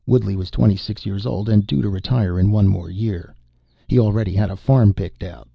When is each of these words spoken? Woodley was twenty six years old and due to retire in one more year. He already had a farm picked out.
Woodley 0.07 0.35
was 0.35 0.49
twenty 0.49 0.75
six 0.77 1.05
years 1.05 1.27
old 1.27 1.47
and 1.47 1.67
due 1.67 1.83
to 1.83 1.87
retire 1.87 2.39
in 2.39 2.49
one 2.49 2.67
more 2.67 2.89
year. 2.89 3.35
He 3.87 3.99
already 3.99 4.33
had 4.33 4.49
a 4.49 4.55
farm 4.55 4.95
picked 4.95 5.21
out. 5.21 5.47